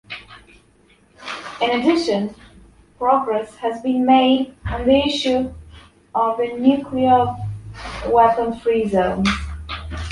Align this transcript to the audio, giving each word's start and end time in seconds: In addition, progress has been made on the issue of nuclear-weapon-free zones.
In 1.61 1.79
addition, 1.79 2.33
progress 2.97 3.55
has 3.57 3.83
been 3.83 4.03
made 4.03 4.55
on 4.65 4.87
the 4.87 4.97
issue 4.97 5.53
of 6.15 6.39
nuclear-weapon-free 6.39 8.87
zones. 8.89 9.29